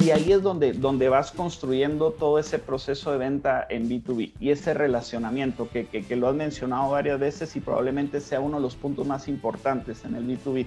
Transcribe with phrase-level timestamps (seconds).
[0.00, 4.48] Y ahí es donde, donde vas construyendo todo ese proceso de venta en B2B y
[4.48, 8.76] ese relacionamiento que, que, lo has mencionado varias veces y probablemente sea uno de los
[8.76, 10.66] puntos más importantes en el B2B.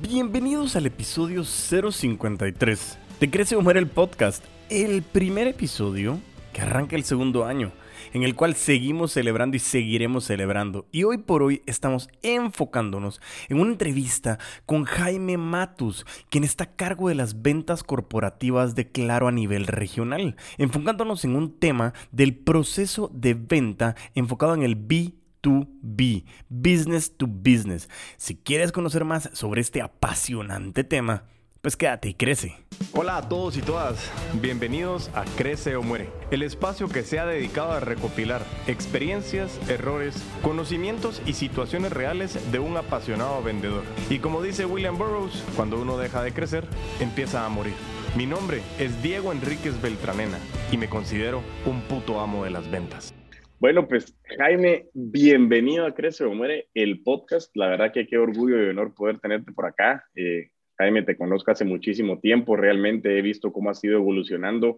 [0.00, 6.18] Bienvenidos al episodio 053 de Crece o Muere el podcast, el primer episodio
[6.54, 7.70] que arranca el segundo año
[8.14, 10.86] en el cual seguimos celebrando y seguiremos celebrando.
[10.92, 16.76] Y hoy por hoy estamos enfocándonos en una entrevista con Jaime Matus, quien está a
[16.76, 22.36] cargo de las ventas corporativas de Claro a nivel regional, enfocándonos en un tema del
[22.36, 27.90] proceso de venta enfocado en el B 2B, Business to Business.
[28.16, 31.24] Si quieres conocer más sobre este apasionante tema,
[31.64, 32.56] pues quédate y crece.
[32.92, 37.24] Hola a todos y todas, bienvenidos a Crece o Muere, el espacio que se ha
[37.24, 43.84] dedicado a recopilar experiencias, errores, conocimientos y situaciones reales de un apasionado vendedor.
[44.10, 46.64] Y como dice William Burroughs, cuando uno deja de crecer,
[47.00, 47.72] empieza a morir.
[48.14, 50.36] Mi nombre es Diego Enríquez Beltranena
[50.70, 53.14] y me considero un puto amo de las ventas.
[53.58, 57.56] Bueno, pues Jaime, bienvenido a Crece o Muere, el podcast.
[57.56, 60.04] La verdad que qué orgullo y honor poder tenerte por acá.
[60.14, 64.76] Eh, Jaime, te conozco hace muchísimo tiempo, realmente he visto cómo has ido evolucionando.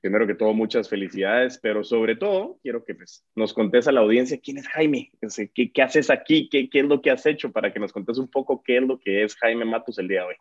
[0.00, 4.00] Primero que todo, muchas felicidades, pero sobre todo, quiero que pues, nos contes a la
[4.00, 5.10] audiencia quién es Jaime,
[5.54, 8.18] qué, qué haces aquí, ¿Qué, qué es lo que has hecho, para que nos contes
[8.18, 10.34] un poco qué es lo que es Jaime Matus el día de hoy.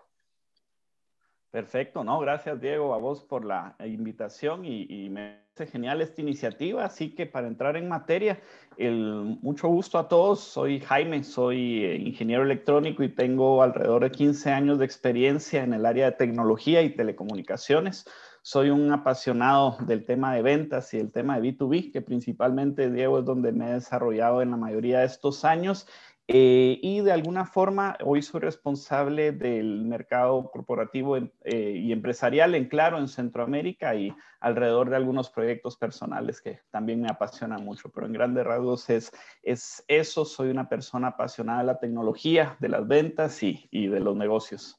[1.51, 6.83] Perfecto, no, gracias Diego a vos por la invitación y, me parece genial esta iniciativa,
[6.83, 8.41] así que para entrar en materia,
[8.75, 14.11] el, mucho gusto a todos, soy Jaime, soy eh, ingeniero electrónico y tengo alrededor de
[14.11, 18.05] 15 años de experiencia en el área de tecnología y telecomunicaciones.
[18.41, 23.19] Soy un apasionado del tema de ventas y el tema de B2B, que principalmente, Diego,
[23.19, 25.87] es donde me he desarrollado en la mayoría de estos años
[26.30, 32.67] eh, y de alguna forma hoy soy responsable del mercado corporativo eh, y empresarial en
[32.67, 38.08] Claro, en Centroamérica y alrededor de algunos proyectos personales que también me apasionan mucho, pero
[38.08, 39.11] en grandes rasgos es,
[39.42, 44.02] es eso, soy una persona apasionada de la tecnología, de las ventas y, y de
[44.02, 44.77] los negocios.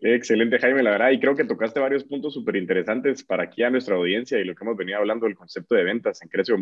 [0.00, 3.70] Excelente, Jaime, la verdad, y creo que tocaste varios puntos súper interesantes para aquí a
[3.70, 6.58] nuestra audiencia y lo que hemos venido hablando del concepto de ventas en Crece o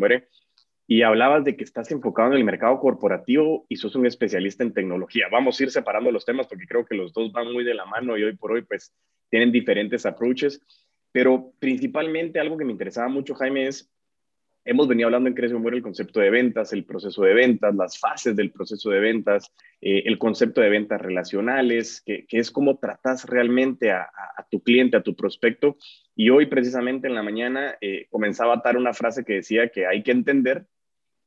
[0.87, 4.73] y hablabas de que estás enfocado en el mercado corporativo y sos un especialista en
[4.73, 5.25] tecnología.
[5.31, 7.85] Vamos a ir separando los temas porque creo que los dos van muy de la
[7.85, 8.93] mano y hoy por hoy pues
[9.29, 10.61] tienen diferentes approaches,
[11.11, 13.91] pero principalmente algo que me interesaba mucho, Jaime, es,
[14.63, 17.97] hemos venido hablando en Crece Muere el concepto de ventas, el proceso de ventas, las
[17.97, 23.25] fases del proceso de ventas, eh, el concepto de ventas relacionales, que, es cómo tratas
[23.25, 24.07] realmente a,
[24.51, 25.77] tu cliente, a tu prospecto.
[26.15, 29.87] Y hoy precisamente en la mañana eh, comenzaba a atar una frase que decía que
[29.87, 30.67] hay que entender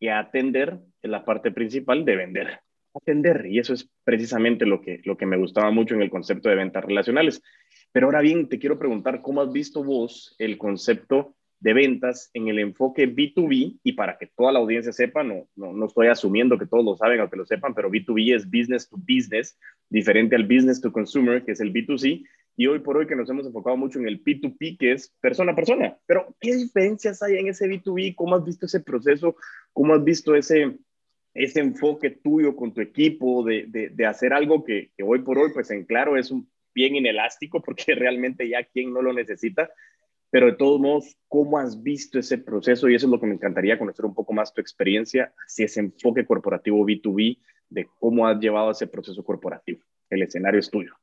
[0.01, 2.61] y atender es la parte principal de vender.
[2.95, 6.49] Atender, y eso es precisamente lo que, lo que me gustaba mucho en el concepto
[6.49, 7.43] de ventas relacionales.
[7.93, 12.49] Pero ahora bien, te quiero preguntar, ¿cómo has visto vos el concepto de ventas en
[12.49, 13.79] el enfoque B2B?
[13.83, 16.97] Y para que toda la audiencia sepa, no, no, no estoy asumiendo que todos lo
[16.97, 19.59] saben o que lo sepan, pero B2B es business to business,
[19.89, 22.25] diferente al business to consumer, que es el B2C,
[22.59, 25.53] y hoy por hoy que nos hemos enfocado mucho en el P2P, que es persona
[25.53, 25.97] a persona.
[26.07, 28.17] Pero, ¿qué diferencias hay en ese B2B?
[28.17, 29.37] ¿Cómo has visto ese proceso?
[29.73, 30.77] ¿Cómo has visto ese,
[31.35, 35.39] ese enfoque tuyo con tu equipo de, de, de hacer algo que, que, hoy por
[35.39, 39.71] hoy, pues en claro, es un bien inelástico porque realmente ya quien no lo necesita?
[40.29, 42.89] Pero de todos modos, ¿cómo has visto ese proceso?
[42.89, 45.79] Y eso es lo que me encantaría conocer un poco más tu experiencia, si ese
[45.79, 47.39] enfoque corporativo B2B,
[47.71, 49.81] de cómo has llevado ese proceso corporativo.
[50.11, 50.97] El escenario es tuyo.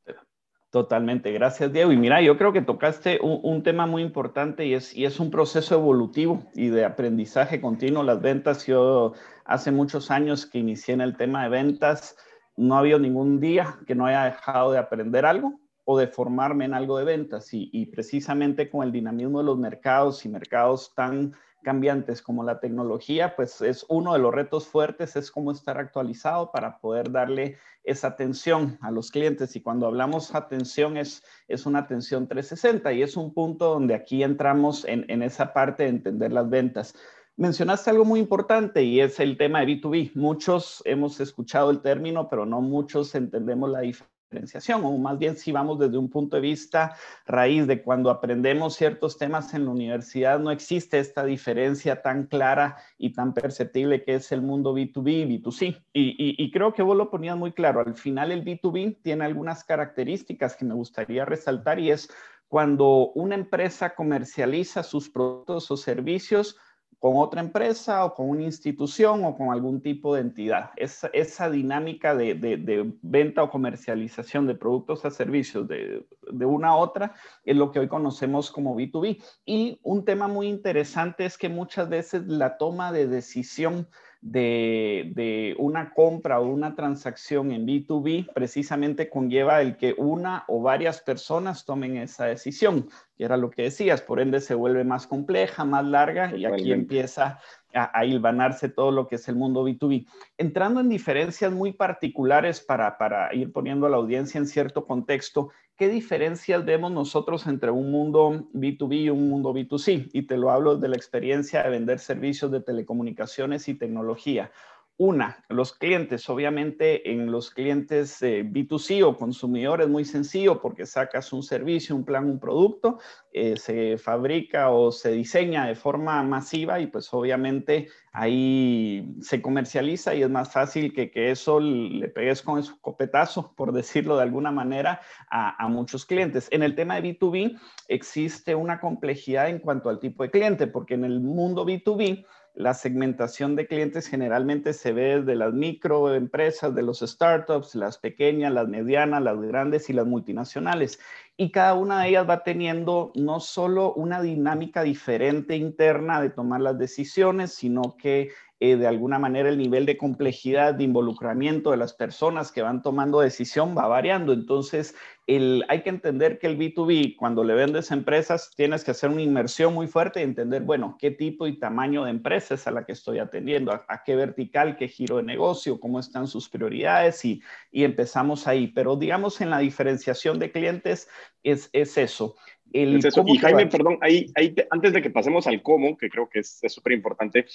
[0.69, 1.91] Totalmente, gracias Diego.
[1.91, 5.31] Y mira, yo creo que tocaste un, tema muy importante y es, y es un
[5.31, 8.03] proceso evolutivo y de aprendizaje continuo.
[8.03, 9.13] Las ventas, yo
[9.45, 12.17] hace muchos años que inicié en el tema de ventas,
[12.57, 16.65] no ha habido ningún día que no haya dejado de aprender algo o de formarme
[16.65, 17.53] en algo de ventas.
[17.53, 21.33] Y, y precisamente con el dinamismo de los mercados y mercados tan
[21.65, 26.51] cambiantes como la tecnología, pues es uno de los retos fuertes, es cómo estar actualizado
[26.51, 29.55] para poder darle esa atención a los clientes.
[29.55, 34.21] Y cuando hablamos atención es, es una atención 360 y es un punto donde aquí
[34.21, 36.93] entramos en, en esa parte de entender las ventas.
[37.35, 40.11] Mencionaste algo muy importante y es el tema de B2B.
[40.13, 45.37] Muchos hemos escuchado el término, pero no muchos entendemos la diferencia diferenciación, o más bien
[45.37, 46.95] si vamos desde un punto de vista
[47.25, 52.77] raíz de cuando aprendemos ciertos temas en la universidad, no existe esta diferencia tan clara
[52.97, 55.83] y tan perceptible que es el mundo B2B y B2C.
[55.93, 60.55] Y, creo que vos lo ponías muy claro, al final el B2B tiene algunas características
[60.55, 62.09] que me gustaría resaltar y es
[62.47, 66.57] cuando una empresa comercializa sus productos o servicios,
[67.05, 70.71] con otra empresa o con una institución o con algún tipo de entidad.
[70.75, 76.69] Esa, esa dinámica de, de, venta o comercialización de productos a servicios de, de, una
[76.69, 77.13] a otra
[77.43, 79.21] es lo que hoy conocemos como B2B.
[79.45, 83.87] Y un tema muy interesante es que muchas veces la toma de decisión
[84.25, 90.99] de, una compra o una transacción en B2B precisamente conlleva el que una o varias
[91.01, 95.63] personas tomen esa decisión, que era lo que decías, por ende se vuelve más compleja,
[95.63, 97.39] más larga y aquí empieza
[97.75, 100.07] a, hilvanarse todo lo que es el mundo B2B.
[100.37, 105.49] Entrando en diferencias muy particulares para, para ir poniendo a la audiencia en cierto contexto,
[105.75, 110.09] ¿qué diferencias vemos nosotros entre un mundo B2B y un mundo B2C?
[110.13, 114.51] Y te lo hablo de la experiencia de vender servicios de telecomunicaciones y tecnología.
[114.97, 121.33] Una, los clientes, obviamente en los clientes eh, B2C o consumidores muy sencillo porque sacas
[121.33, 122.99] un servicio, un plan, un producto,
[123.33, 130.15] eh, se fabrica o se diseña de forma masiva y pues obviamente ahí se comercializa
[130.15, 134.23] y es más fácil que, que eso le pegues con su copetazo, por decirlo de
[134.23, 136.47] alguna manera, a muchos clientes.
[136.51, 137.59] En el tema de B2B
[137.89, 142.73] existe una complejidad en cuanto al tipo de cliente porque en el mundo B2B la
[142.73, 148.67] segmentación de clientes generalmente se ve desde las microempresas, de los startups, las pequeñas, las
[148.67, 150.99] medianas, las grandes y las multinacionales.
[151.35, 156.61] Y cada una de ellas va teniendo no solo una dinámica diferente interna de tomar
[156.61, 158.31] las decisiones, sino que
[158.61, 162.81] eh, de alguna manera el nivel de complejidad, de involucramiento de las personas que van
[162.81, 164.31] tomando decisión va variando.
[164.31, 164.95] Entonces,
[165.27, 169.09] el, hay que entender que el B2B, cuando le vendes a empresas, tienes que hacer
[169.09, 172.71] una inmersión muy fuerte y entender, bueno, qué tipo y tamaño de empresa es a
[172.71, 177.25] la que estoy atendiendo, a, qué vertical, qué giro de negocio, cómo están sus prioridades
[177.25, 177.41] y,
[177.71, 178.67] y empezamos ahí.
[178.67, 181.09] Pero digamos, en la diferenciación de clientes
[181.43, 182.35] es, es eso
[182.75, 186.59] y Jaime, perdón, ahí, ahí antes de que pasemos al cómo, que creo que es
[186.67, 187.45] súper importante,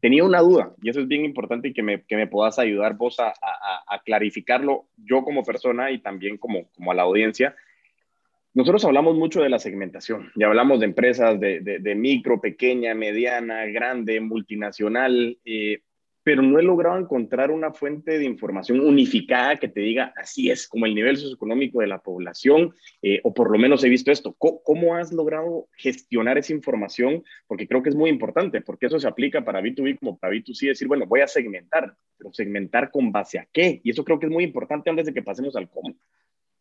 [0.00, 2.96] tenía una duda y eso es bien importante y que me, que me puedas ayudar
[2.96, 7.54] vos a, a, a, clarificarlo yo como persona y también como, como a la audiencia.
[8.54, 12.94] Nosotros hablamos mucho de la segmentación y hablamos de empresas de, de, de micro, pequeña,
[12.94, 15.38] mediana, grande, multinacional.
[15.44, 15.82] Eh,
[16.22, 20.68] pero no he logrado encontrar una fuente de información unificada que te diga así es,
[20.68, 24.34] como el nivel socioeconómico de la población, eh, o por lo menos he visto esto.
[24.38, 27.22] ¿Cómo, has logrado gestionar esa información?
[27.46, 30.68] Porque creo que es muy importante, porque eso se aplica para B2B como para B2C,
[30.68, 33.80] decir, bueno, voy a segmentar, pero segmentar con base a qué.
[33.82, 35.94] Y eso creo que es muy importante antes de que pasemos al cómo.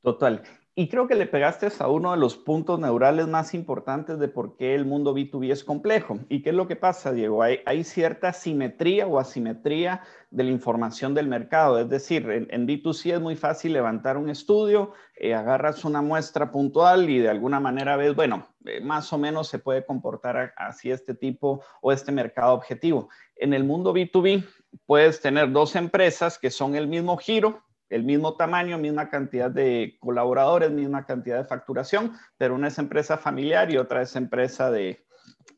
[0.01, 0.41] Total.
[0.79, 4.55] Y creo que le pegaste a uno de los puntos neurales más importantes de por
[4.55, 6.19] qué el mundo B2B es complejo.
[6.29, 7.43] ¿Y qué es lo que pasa, Diego?
[7.43, 11.79] Hay, hay cierta simetría o asimetría de la información del mercado.
[11.79, 17.09] Es decir, en, B2C es muy fácil levantar un estudio, eh, agarras una muestra puntual
[17.09, 21.13] y de alguna manera ves, bueno, eh, más o menos se puede comportar así este
[21.13, 23.09] tipo o este mercado objetivo.
[23.35, 24.45] En el mundo B2B
[24.85, 29.97] puedes tener dos empresas que son el mismo giro, el mismo tamaño, misma cantidad de
[29.99, 35.03] colaboradores, misma cantidad de facturación, pero una es empresa familiar y otra es empresa de,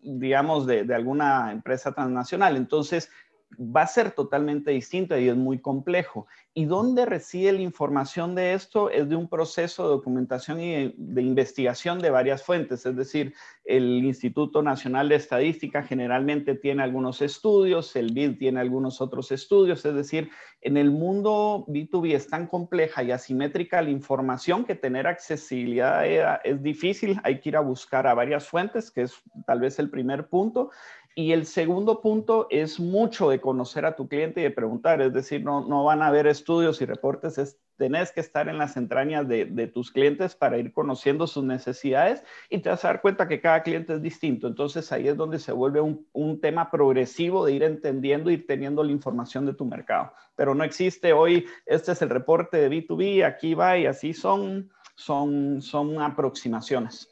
[0.01, 2.55] digamos, de, de alguna empresa transnacional.
[2.55, 3.11] Entonces,
[3.59, 6.27] va a ser totalmente distinto y es muy complejo.
[6.53, 8.89] ¿Y dónde recibe la información de esto?
[8.89, 13.33] Es de un proceso de documentación y de, investigación de varias fuentes, es decir,
[13.63, 19.85] el Instituto Nacional de Estadística generalmente tiene algunos estudios, el BID tiene algunos otros estudios,
[19.85, 20.29] es decir,
[20.61, 26.05] en el mundo B2B es tan compleja y asimétrica la información que tener accesibilidad
[26.43, 29.15] es difícil, hay que ir a buscar a varias fuentes, que es
[29.45, 30.69] tal vez el primer punto.
[31.15, 35.11] Y el segundo punto es mucho de conocer a tu cliente y de preguntar, es
[35.13, 38.77] decir, no, no van a haber estudios y reportes, es, tenés que estar en las
[38.77, 43.27] entrañas de, tus clientes para ir conociendo sus necesidades y te vas a dar cuenta
[43.27, 44.47] que cada cliente es distinto.
[44.47, 48.83] Entonces ahí es donde se vuelve un, un tema progresivo de ir entendiendo, ir teniendo
[48.83, 50.13] la información de tu mercado.
[50.35, 54.69] Pero no existe hoy, este es el reporte de B2B, aquí va y así son,
[54.95, 57.10] son, son aproximaciones.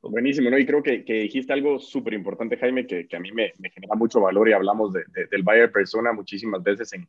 [0.00, 0.58] Buenísimo, ¿no?
[0.58, 3.68] Y creo que, que dijiste algo súper importante, Jaime, que, que, a mí me, me,
[3.70, 7.08] genera mucho valor y hablamos de, de, del buyer persona muchísimas veces en,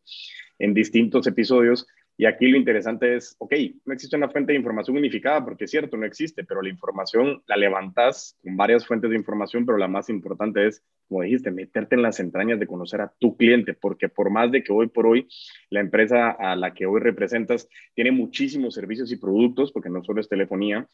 [0.58, 1.88] en, distintos episodios.
[2.17, 3.53] Y aquí lo interesante es, ok,
[3.86, 7.43] no existe una fuente de información unificada, porque es cierto, no existe, pero la información
[7.46, 11.96] la levantas con varias fuentes de información, pero la más importante es, como dijiste, meterte
[11.96, 15.05] en las entrañas de conocer a tu cliente, porque por más de que hoy por
[15.05, 15.29] hoy
[15.69, 20.19] la empresa a la que hoy representas tiene muchísimos servicios y productos, porque no solo
[20.19, 20.89] es telefonía,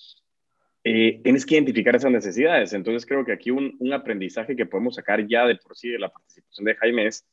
[0.87, 2.71] eh, tienes que identificar esas necesidades.
[2.73, 5.97] Entonces creo que aquí un, un, aprendizaje que podemos sacar ya de por sí de
[5.97, 7.25] la participación de Jaime es,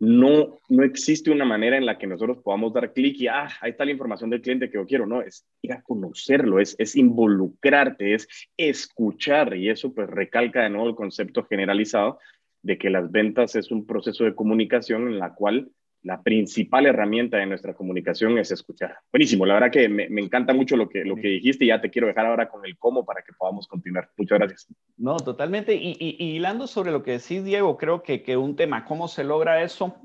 [0.00, 3.70] no, no existe una manera en la que nosotros podamos dar clic y, ah, ahí
[3.70, 5.06] está la información del cliente que yo quiero.
[5.06, 10.70] No, es ir a conocerlo, es, es involucrarte, es escuchar y eso pues recalca de
[10.70, 12.18] nuevo el concepto generalizado
[12.62, 15.70] de que las ventas es un proceso de comunicación en la cual
[16.06, 18.96] la principal herramienta de nuestra comunicación es escuchar.
[19.12, 21.90] Buenísimo, la verdad que me, encanta mucho lo que, lo que dijiste y ya te
[21.90, 24.08] quiero dejar ahora con el cómo para que podamos continuar.
[24.16, 24.68] Muchas gracias.
[24.96, 25.74] No, totalmente.
[25.74, 29.24] Y, y, hilando sobre lo que decís, Diego, creo que, que un tema, ¿cómo se
[29.24, 29.96] logra eso?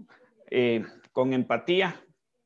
[0.49, 2.01] Eh, con empatía,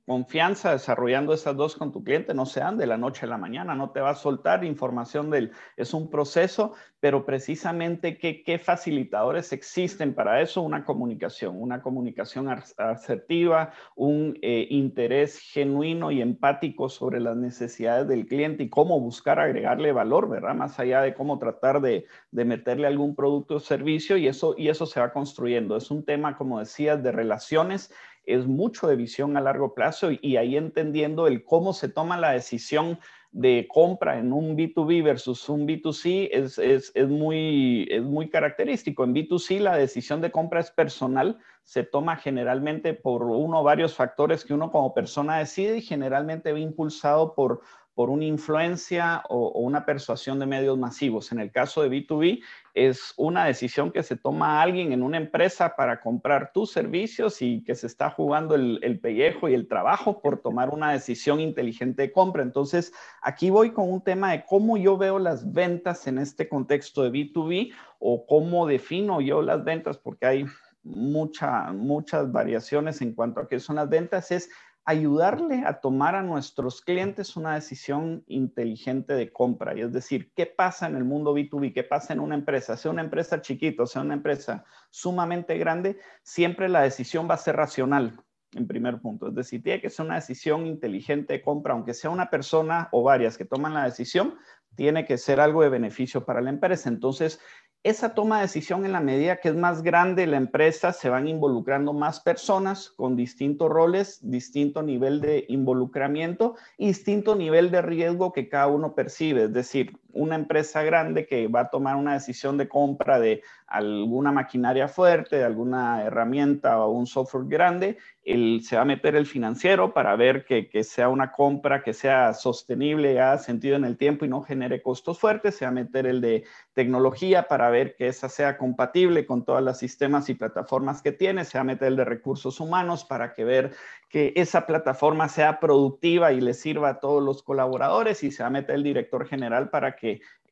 [0.05, 3.38] confianza desarrollando esas dos con tu cliente no se dan de la noche a la
[3.38, 8.59] mañana, no te va a soltar información del, es un proceso, pero precisamente qué, qué
[8.59, 16.89] facilitadores existen para eso, una comunicación, una comunicación asertiva, un eh, interés genuino y empático
[16.89, 20.55] sobre las necesidades del cliente y cómo buscar agregarle valor, ¿verdad?
[20.55, 24.69] Más allá de cómo tratar de, de meterle algún producto o servicio y eso, y
[24.69, 25.77] eso se va construyendo.
[25.77, 27.91] Es un tema, como decías, de relaciones
[28.25, 32.32] es mucho de visión a largo plazo y, ahí entendiendo el cómo se toma la
[32.32, 33.00] decisión
[33.32, 39.03] de compra en un B2B versus un B2C es, es, es, muy, es muy característico.
[39.03, 43.94] En B2C la decisión de compra es personal, se toma generalmente por uno o varios
[43.94, 47.62] factores que uno como persona decide y generalmente va impulsado por
[47.96, 51.32] por una influencia o, una persuasión de medios masivos.
[51.32, 55.75] En el caso de B2B, es una decisión que se toma alguien en una empresa
[55.78, 60.22] para comprar tus servicios y que se está jugando el, el, pellejo y el trabajo
[60.22, 62.44] por tomar una decisión inteligente de compra.
[62.44, 67.04] Entonces, aquí voy con un tema de cómo yo veo las ventas en este contexto
[67.04, 70.46] de B2B o cómo defino yo las ventas, porque hay
[70.86, 74.50] mucha, muchas variaciones en cuanto a qué son las ventas, es
[74.86, 79.75] ayudarle a tomar a nuestros clientes una decisión inteligente de compra.
[79.75, 81.74] Y es decir, ¿qué pasa en el mundo B2B?
[81.74, 82.77] ¿Qué pasa en una empresa?
[82.77, 87.56] Sea una empresa chiquita, sea una empresa sumamente grande, siempre la decisión va a ser
[87.56, 88.22] racional,
[88.54, 89.30] en primer punto.
[89.30, 93.01] Es decir, tiene que ser una decisión inteligente de compra, aunque sea una persona o
[93.01, 94.36] varias que toman la decisión,
[94.75, 96.89] tiene que ser algo de beneficio para la empresa.
[96.89, 97.39] Entonces,
[97.84, 101.27] esa toma de decisión en la medida que es más grande la empresa, se van
[101.27, 108.50] involucrando más personas con distintos roles, distinto nivel de involucramiento distinto nivel de riesgo que
[108.50, 109.44] cada uno percibe.
[109.44, 114.31] Es decir, una empresa grande que va a tomar una decisión de compra de alguna
[114.31, 119.25] maquinaria fuerte, de alguna herramienta o un software grande, él, se va a meter el
[119.25, 123.98] financiero para ver que, que sea una compra que sea sostenible, haga sentido en el
[123.98, 127.95] tiempo y no genere costos fuertes, se va a meter el de tecnología para ver
[127.95, 131.65] que esa sea compatible con todos los sistemas y plataformas que tiene, se va a
[131.65, 133.74] meter el de recursos humanos para que ver
[134.10, 138.48] que esa plataforma sea productiva y le sirva a todos los colaboradores y se va
[138.48, 140.04] a meter el director general para que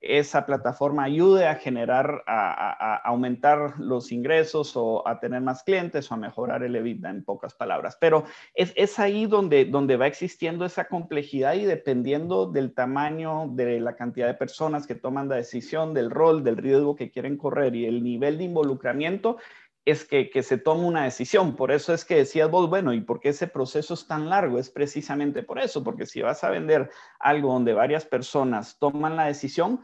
[0.04, 6.14] esa plataforma ayude a generar, a, aumentar los ingresos o a tener más clientes o
[6.14, 7.98] a mejorar el EBITDA en pocas palabras.
[8.00, 13.80] Pero es, es ahí donde, donde va existiendo esa complejidad y dependiendo del tamaño, de
[13.80, 17.74] la cantidad de personas que toman la decisión, del rol, del riesgo que quieren correr
[17.74, 19.38] y el nivel de involucramiento,
[19.86, 21.56] es que, se tome una decisión.
[21.56, 24.60] Por eso es que decías vos, bueno, ¿y por qué ese proceso es tan largo?
[24.60, 29.26] Es precisamente por eso, porque si vas a vender algo donde varias personas toman la
[29.26, 29.82] decisión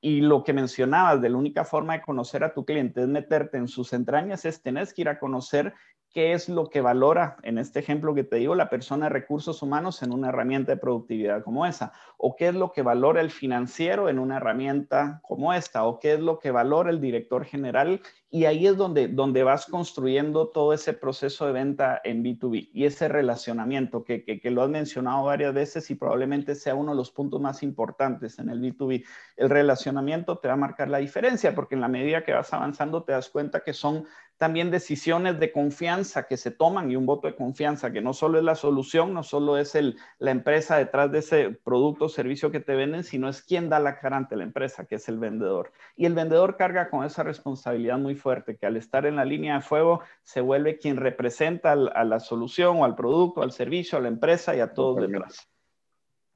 [0.00, 3.56] y lo que mencionabas de la única forma de conocer a tu cliente es meterte
[3.56, 5.74] en sus entrañas, es tener que ir a conocer
[6.16, 9.60] qué es lo que valora, en este ejemplo que te digo, la persona de recursos
[9.60, 13.30] humanos en una herramienta de productividad como esa, o qué es lo que valora el
[13.30, 18.00] financiero en una herramienta como esta, o qué es lo que valora el director general.
[18.28, 22.84] Y ahí es donde, donde vas construyendo todo ese proceso de venta en B2B y
[22.84, 26.96] ese relacionamiento que, que, que lo has mencionado varias veces y probablemente sea uno de
[26.96, 29.04] los puntos más importantes en el B2B.
[29.36, 33.04] El relacionamiento te va a marcar la diferencia porque en la medida que vas avanzando
[33.04, 34.06] te das cuenta que son
[34.38, 38.38] también decisiones de confianza que se toman y un voto de confianza, que no solo
[38.38, 42.50] es la solución, no solo es el, la empresa detrás de ese producto o servicio
[42.50, 45.18] que te venden, sino es quien da la cara ante la empresa, que es el
[45.18, 45.72] vendedor.
[45.96, 49.56] Y el vendedor carga con esa responsabilidad muy fuerte, que al estar en la línea
[49.56, 54.00] de fuego se vuelve quien representa a la solución o al producto, al servicio, a
[54.00, 55.48] la empresa y a todos detrás.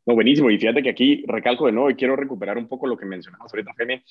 [0.07, 0.51] No, buenísimo.
[0.51, 3.53] Y fíjate que aquí recalco de nuevo y quiero recuperar un poco lo que mencionabas
[3.53, 4.05] ahorita, Jaime.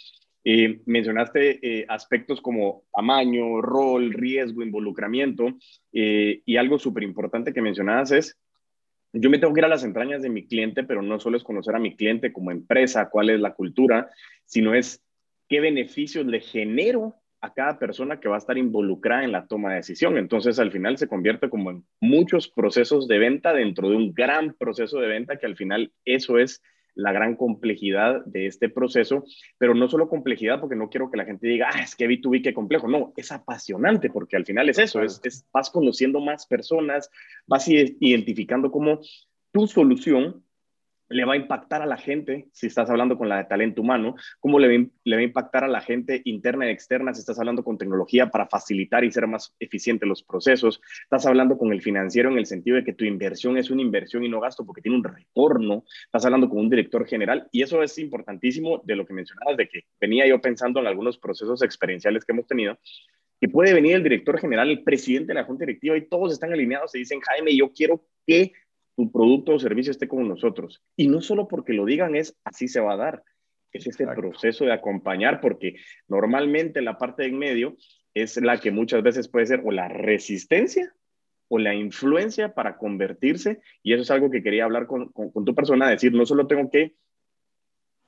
[0.43, 5.47] Eh, mencionaste eh, aspectos como tamaño, rol, riesgo, involucramiento.
[5.91, 8.39] Eh, y algo súper importante que mencionabas es,
[9.13, 11.43] yo me tengo que ir a las entrañas de mi cliente, pero no solo es
[11.43, 14.09] conocer a mi cliente como empresa, cuál es la cultura,
[14.45, 15.03] sino es
[15.47, 19.69] qué beneficios le genero a cada persona que va a estar involucrada en la toma
[19.69, 20.17] de decisión.
[20.17, 24.53] Entonces, al final se convierte como en muchos procesos de venta dentro de un gran
[24.53, 26.62] proceso de venta que al final eso es
[26.96, 29.24] la gran complejidad de este proceso,
[29.58, 32.43] pero no solo complejidad porque no quiero que la gente diga, ah, es que B2B
[32.43, 36.46] qué complejo, no, es apasionante porque al final es eso, es, es vas conociendo más
[36.46, 37.10] personas,
[37.48, 39.00] vas identificando cómo
[39.51, 40.43] tu solución
[41.10, 44.16] le va a impactar a la gente si estás hablando con la de talento humano,
[44.39, 47.78] cómo le va, a impactar a la gente interna y externa si estás hablando con
[47.78, 52.38] tecnología para facilitar y ser más eficiente los procesos, estás hablando con el financiero en
[52.38, 55.04] el sentido de que tu inversión es una inversión y no gasto porque tiene un
[55.04, 59.58] retorno, estás hablando con un director general y eso es importantísimo de lo que mencionabas,
[59.58, 62.78] de que venía yo pensando en algunos procesos experienciales que hemos tenido,
[63.39, 66.51] que puede venir el director general, el presidente de la junta directiva y todos están
[66.51, 68.51] alineados y dicen, Jaime, yo quiero que
[69.00, 70.84] tu producto o servicio esté con nosotros.
[70.98, 73.24] Y no solo porque lo digan es así se va a dar,
[73.72, 75.75] es este proceso de acompañar, porque
[76.10, 77.77] normalmente la parte de en medio
[78.13, 80.94] es la que muchas veces puede ser o la resistencia
[81.48, 85.56] o la influencia para convertirse, y eso es algo que quería hablar con, con tu
[85.56, 86.96] persona, decir, no solo tengo que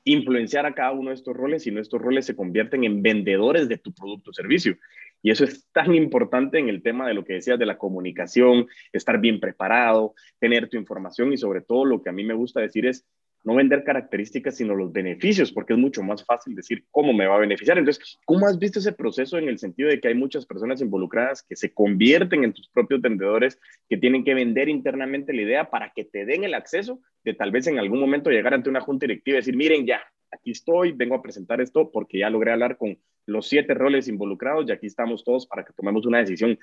[0.03, 3.77] influenciar a cada uno de estos roles, sino estos roles se convierten en vendedores de
[3.77, 4.75] tu producto o servicio.
[5.21, 8.67] Y eso es tan importante en el tema de lo que decías de la comunicación,
[8.91, 12.59] estar bien preparado, tener tu información y sobre todo lo que a mí me gusta
[12.59, 13.05] decir es
[13.43, 17.35] no vender características, sino los beneficios, porque es mucho más fácil decir cómo me va
[17.35, 17.77] a beneficiar.
[17.77, 21.43] Entonces, ¿cómo has visto ese proceso en el sentido de que hay muchas personas involucradas
[21.43, 23.59] que se convierten en tus propios vendedores,
[23.89, 27.51] que tienen que vender internamente la idea para que te den el acceso de tal
[27.51, 30.01] vez en algún momento llegar ante una junta directiva y decir, miren, ya,
[30.31, 34.65] aquí estoy, vengo a presentar esto porque ya logré hablar con los siete roles involucrados
[34.67, 36.57] y aquí estamos todos para que tomemos una decisión.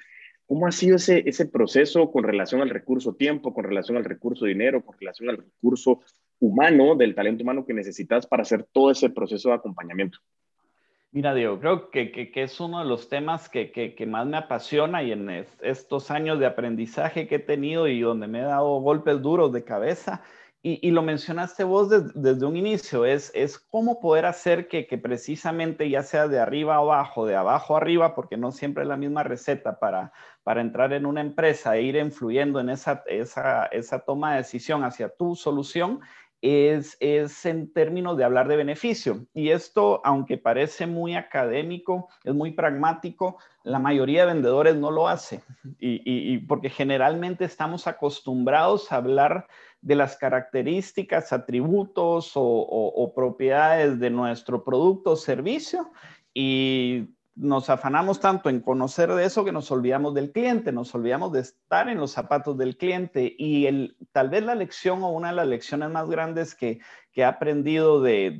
[0.46, 4.46] ¿Cómo ha sido ese, ese proceso con relación al recurso tiempo, con relación al recurso
[4.46, 6.00] dinero, con relación al recurso
[6.40, 10.18] humano, del talento humano que necesitas para hacer todo ese proceso de acompañamiento?
[11.10, 15.02] Mira, Diego, creo que, que, es uno de los temas que, que, más me apasiona
[15.02, 19.22] y en estos años de aprendizaje que he tenido y donde me he dado golpes
[19.22, 20.22] duros de cabeza,
[20.60, 26.02] y, lo mencionaste vos desde un inicio, es, es cómo poder hacer que, precisamente ya
[26.02, 29.78] sea de arriba a abajo, de abajo arriba, porque no siempre es la misma receta
[29.78, 30.12] para,
[30.42, 34.82] para entrar en una empresa e ir influyendo en esa, esa, esa toma de decisión
[34.82, 36.00] hacia tu solución,
[36.42, 39.26] es, es, en términos de hablar de beneficio.
[39.34, 45.08] Y esto, aunque parece muy académico, es muy pragmático, la mayoría de vendedores no lo
[45.08, 45.42] hace.
[45.78, 49.46] Y, y porque generalmente estamos acostumbrados a hablar
[49.80, 55.90] de las características, atributos o, propiedades de nuestro producto o servicio
[56.34, 61.32] y nos afanamos tanto en conocer de eso que nos olvidamos del cliente, nos olvidamos
[61.32, 65.28] de estar en los zapatos del cliente y el, tal vez la lección o una
[65.30, 66.80] de las lecciones más grandes que,
[67.14, 68.30] he aprendido de,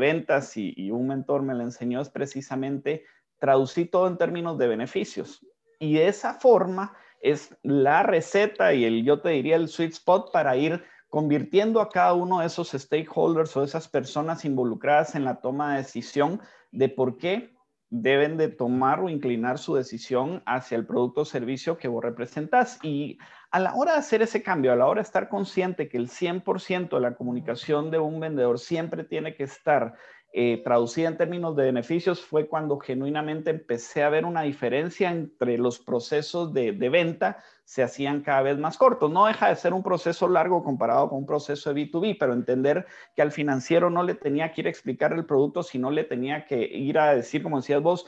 [0.00, 3.04] ventas y, y, un mentor me la enseñó es precisamente
[3.38, 5.46] traducir todo en términos de beneficios.
[5.78, 10.32] Y de esa forma es la receta y el, yo te diría, el sweet spot
[10.32, 15.40] para ir convirtiendo a cada uno de esos stakeholders o esas personas involucradas en la
[15.40, 17.54] toma de decisión de por qué
[17.90, 22.78] deben de tomar o inclinar su decisión hacia el producto o servicio que vos representas.
[22.82, 23.18] Y
[23.50, 26.08] a la hora de hacer ese cambio, a la hora de estar consciente que el
[26.08, 29.94] 100% de la comunicación de un vendedor siempre tiene que estar
[30.30, 35.56] eh, traducida en términos de beneficios fue cuando genuinamente empecé a ver una diferencia entre
[35.56, 39.10] los procesos de, venta, se hacían cada vez más cortos.
[39.10, 42.86] No deja de ser un proceso largo comparado con un proceso de B2B, pero entender
[43.16, 46.44] que al financiero no le tenía que ir a explicar el producto, sino le tenía
[46.44, 48.06] que ir a decir, como decías vos,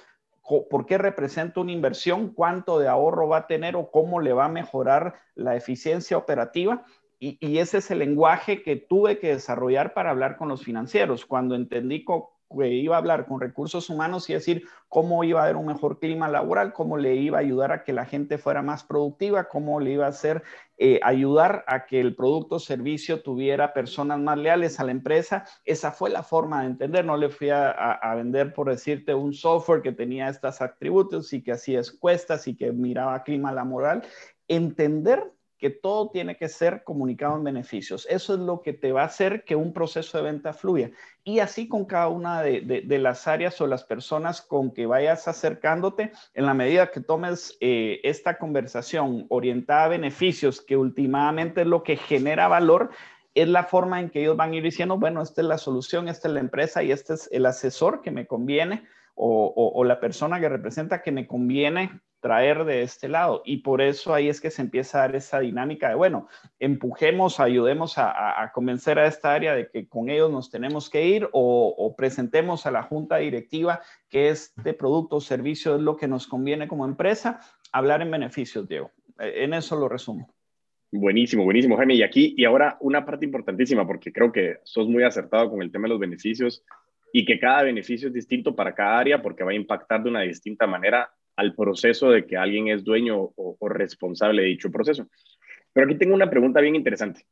[0.69, 4.47] por qué representa una inversión, cuánto de ahorro va a tener o cómo le va
[4.47, 6.85] a mejorar la eficiencia operativa
[7.23, 11.27] y, ese es el lenguaje que tuve que desarrollar para hablar con los financieros.
[11.27, 15.57] Cuando entendí que iba a hablar con recursos humanos y decir cómo iba a haber
[15.57, 18.85] un mejor clima laboral, cómo le iba a ayudar a que la gente fuera más
[18.85, 20.43] productiva, cómo le iba a hacer
[20.79, 25.45] eh, ayudar a que el producto o servicio tuviera personas más leales a la empresa.
[25.67, 27.05] Esa fue la forma de entender.
[27.05, 31.53] No le fui a, vender, por decirte, un software que tenía estos atributos y que
[31.53, 34.03] hacía encuestas y que miraba clima laboral.
[34.49, 38.07] Entender que todo tiene que ser comunicado en beneficios.
[38.09, 40.91] Eso es lo que te va a hacer que un proceso de venta fluya.
[41.23, 46.13] Y así con cada una de, las áreas o las personas con que vayas acercándote,
[46.33, 51.83] en la medida que tomes eh, esta conversación orientada a beneficios, que últimamente es lo
[51.83, 52.91] que genera valor,
[53.35, 56.09] es la forma en que ellos van a ir diciendo, bueno, esta es la solución,
[56.09, 58.87] esta es la empresa y este es el asesor que me conviene
[59.23, 63.43] o la persona que representa que me conviene traer de este lado.
[63.45, 66.29] Y por eso ahí es que se empieza a dar esa dinámica de, bueno,
[66.59, 71.29] empujemos, ayudemos a, convencer a esta área de que con ellos nos tenemos que ir
[71.33, 76.27] o, presentemos a la junta directiva que este producto o servicio es lo que nos
[76.27, 77.41] conviene como empresa,
[77.73, 78.91] hablar en beneficios, Diego.
[79.19, 80.33] E, en eso lo resumo.
[80.93, 81.95] Buenísimo, buenísimo, Jaime.
[81.95, 85.71] Y aquí, y ahora una parte importantísima, porque creo que sos muy acertado con el
[85.71, 86.65] tema de los beneficios
[87.13, 90.21] y que cada beneficio es distinto para cada área porque va a impactar de una
[90.23, 95.09] distinta manera al proceso de que alguien es dueño o, responsable de dicho proceso.
[95.73, 97.25] Pero aquí tengo una pregunta bien interesante.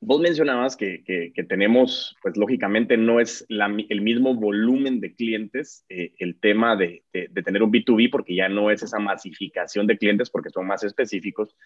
[0.00, 6.12] Vos mencionabas que, que, tenemos, pues lógicamente no es el mismo volumen de clientes eh,
[6.18, 10.28] el tema de, de, tener un B2B porque ya no es esa masificación de clientes
[10.28, 11.56] porque son más específicos,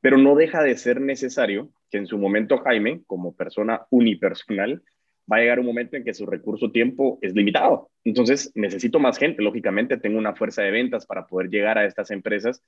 [0.00, 4.82] pero no deja de ser necesario que en su momento Jaime, como persona unipersonal,
[5.30, 7.90] va a llegar un momento en que su recurso tiempo es limitado.
[8.04, 12.10] Entonces necesito más gente, lógicamente tengo una fuerza de ventas para poder llegar a estas
[12.10, 12.62] empresas,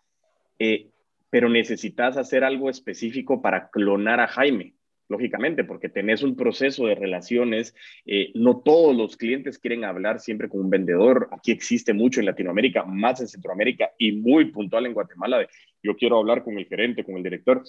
[0.59, 0.91] eh,
[1.31, 4.75] pero necesitas hacer algo específico para clonar a Jaime
[5.09, 7.75] lógicamente, porque tenés un proceso de relaciones.
[8.07, 11.29] Eh, no todos los clientes quieren hablar siempre con un vendedor.
[11.33, 15.47] Aquí existe mucho en Latinoamérica, más en Centroamérica y muy puntual en Guatemala
[15.83, 17.63] yo quiero hablar con el gerente, con el director.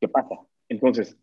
[0.00, 0.36] ¿Qué pasa?
[0.68, 1.16] Entonces,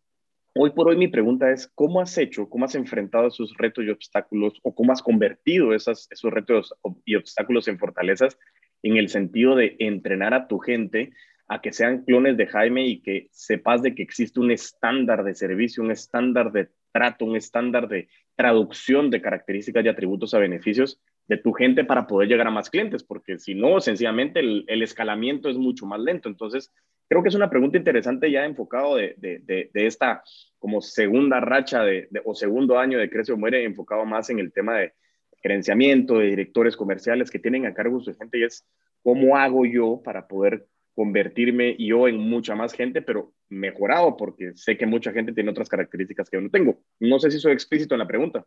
[0.57, 3.89] hoy por hoy mi pregunta es, ¿cómo has hecho, cómo has enfrentado esos retos y
[3.89, 6.73] obstáculos o cómo has convertido esos retos
[7.05, 8.37] y obstáculos en fortalezas
[8.83, 11.13] en el sentido de entrenar a tu gente
[11.47, 15.33] a que sean clones de Jaime y que sepas de que existe un estándar de
[15.33, 20.99] servicio, un estándar de trato, un estándar de traducción de características y atributos a beneficios
[21.27, 25.49] de tu gente para poder llegar a más clientes, porque si no, sencillamente el, escalamiento
[25.49, 26.29] es mucho más lento.
[26.29, 26.71] Entonces,
[27.09, 30.23] creo que es una pregunta interesante ya enfocado de, de, de, esta
[30.57, 34.53] como segunda racha de, o segundo año de Crece o Muere, enfocado más en el
[34.53, 34.93] tema de
[35.41, 38.65] gerenciamiento, de directores comerciales que tienen a cargo su gente y es
[39.03, 44.77] cómo hago yo para poder convertirme yo en mucha más gente, pero mejorado porque sé
[44.77, 46.79] que mucha gente tiene otras características que yo no tengo.
[46.99, 48.45] No sé si soy explícito en la pregunta.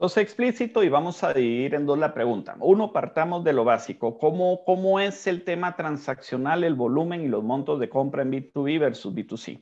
[0.00, 2.56] Sos explícito y vamos a dividir en dos la pregunta.
[2.60, 4.16] Uno, partamos de lo básico.
[4.16, 8.78] ¿Cómo, ¿Cómo es el tema transaccional, el volumen y los montos de compra en B2B
[8.78, 9.60] versus B2C?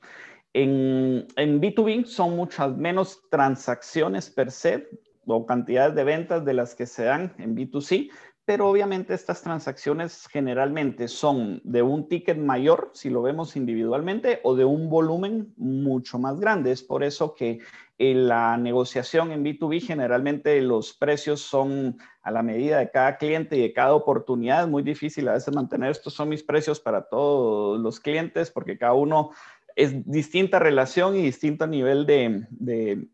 [0.53, 4.87] En, en B2B son muchas menos transacciones per se
[5.25, 8.11] o cantidades de ventas de las que se dan en B2C,
[8.47, 14.55] pero obviamente estas transacciones generalmente son de un ticket mayor, si lo vemos individualmente, o
[14.55, 16.71] de un volumen mucho más grande.
[16.71, 17.59] Es por eso que
[17.99, 23.57] en la negociación en B2B generalmente los precios son a la medida de cada cliente
[23.57, 24.63] y de cada oportunidad.
[24.63, 28.79] Es muy difícil a veces mantener estos son mis precios para todos los clientes porque
[28.79, 29.31] cada uno
[29.75, 33.09] es distinta relación y distinto nivel de, de,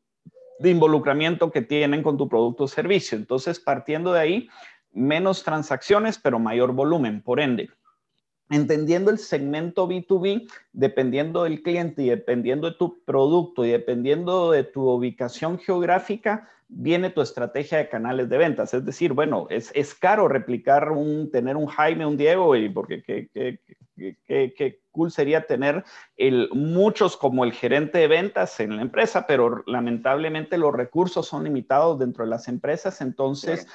[0.58, 3.16] de involucramiento que tienen con tu producto o servicio.
[3.16, 4.48] Entonces, partiendo de ahí,
[4.92, 7.22] menos transacciones, pero mayor volumen.
[7.22, 7.70] Por ende,
[8.50, 14.64] entendiendo el segmento B2B, dependiendo del cliente y dependiendo de tu producto y dependiendo de
[14.64, 18.72] tu ubicación geográfica, viene tu estrategia de canales de ventas.
[18.74, 24.80] Es decir, bueno, es, caro replicar un, tener un Jaime, un Diego, y porque qué,
[24.90, 25.84] cool sería tener
[26.16, 31.44] el, muchos como el gerente de ventas en la empresa, pero lamentablemente los recursos son
[31.44, 33.66] limitados dentro de las empresas, entonces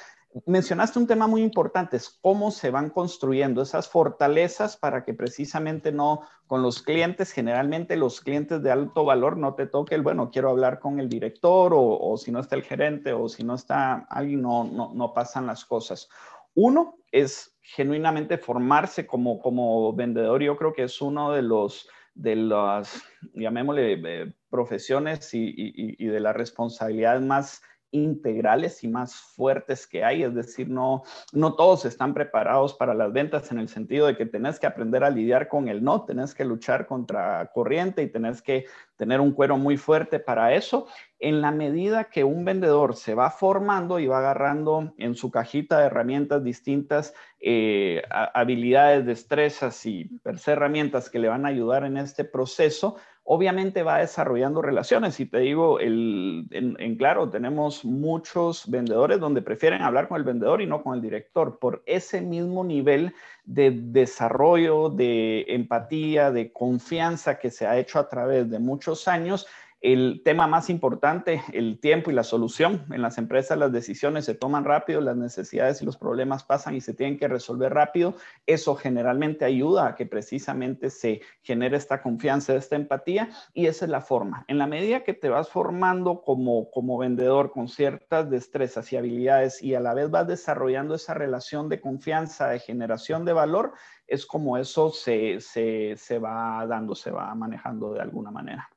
[0.46, 5.92] mencionaste un tema muy importante, es cómo se van construyendo esas fortalezas para que precisamente
[5.92, 10.30] no con los clientes, generalmente los clientes de alto valor no te toque el, bueno,
[10.30, 14.06] quiero hablar con el director o, si no está el gerente o si no está
[14.10, 16.08] alguien, no, no, no pasan las cosas.
[16.54, 22.34] Uno es genuinamente formarse como, como vendedor, yo creo que es uno de los de
[22.34, 23.00] las,
[23.34, 30.22] llamémosle, eh, profesiones y, y, de las responsabilidades más integrales y más fuertes que hay,
[30.22, 34.26] es decir, no, no todos están preparados para las ventas en el sentido de que
[34.26, 38.42] tenés que aprender a lidiar con el no, tenés que luchar contra corriente y tenés
[38.42, 40.86] que tener un cuero muy fuerte para eso.
[41.20, 45.78] En la medida que un vendedor se va formando y va agarrando en su cajita
[45.78, 50.10] de herramientas distintas eh, habilidades, destrezas y
[50.46, 52.96] herramientas que le van a ayudar en este proceso,
[53.30, 55.20] obviamente va desarrollando relaciones.
[55.20, 60.66] Y te digo, en, claro, tenemos muchos vendedores donde prefieren hablar con el vendedor y
[60.66, 63.12] no con el director por ese mismo nivel
[63.44, 69.46] de desarrollo, de empatía, de confianza que se ha hecho a través de muchos años
[69.80, 72.84] el tema más importante, el tiempo y la solución.
[72.90, 76.80] En las empresas las decisiones se toman rápido, las necesidades y los problemas pasan y
[76.80, 78.16] se tienen que resolver rápido.
[78.46, 83.90] Eso generalmente ayuda a que precisamente se genere esta confianza, esta empatía y esa es
[83.90, 84.44] la forma.
[84.48, 89.62] En la medida que te vas formando como, como vendedor con ciertas destrezas y habilidades
[89.62, 93.74] y a la vez vas desarrollando esa relación de confianza, de generación de valor,
[94.08, 98.68] es como eso se, se, se va dando, se va manejando de alguna manera.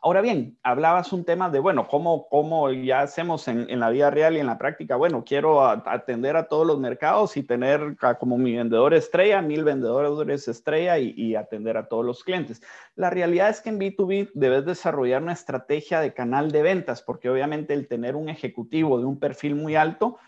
[0.00, 4.36] Ahora bien, hablabas un tema de, bueno, ¿cómo, cómo ya hacemos en, la vida real
[4.36, 4.94] y en la práctica?
[4.94, 10.46] Bueno, quiero atender a todos los mercados y tener como mi vendedor estrella, mil vendedores
[10.46, 12.62] estrella y, y atender a todos los clientes.
[12.94, 17.28] La realidad es que en B2B debes desarrollar una estrategia de canal de ventas, porque
[17.28, 20.18] obviamente el tener un ejecutivo de un perfil muy alto,